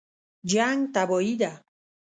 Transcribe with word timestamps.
جنګ 0.51 0.79
تباهي 0.93 1.33
ده 1.41 1.51